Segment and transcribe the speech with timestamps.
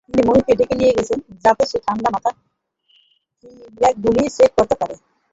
[0.05, 2.37] তিনি মুনিরকে ডেকে নিয়ে গেছেন, যাতে সে ঠাণ্ডা মাথায়
[3.39, 4.95] ফিগারগুলি চেক করতে পারে।